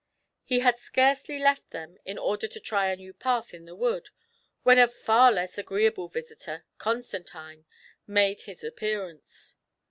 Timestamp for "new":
2.95-3.13